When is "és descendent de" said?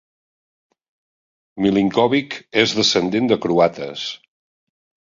2.65-3.39